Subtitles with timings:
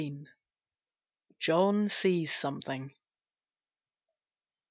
[1.39, 2.95] JOHN SEES SOMETHING.